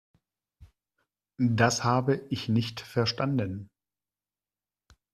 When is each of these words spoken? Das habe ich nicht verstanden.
Das 1.37 1.83
habe 1.83 2.25
ich 2.31 2.49
nicht 2.49 2.79
verstanden. 2.81 3.69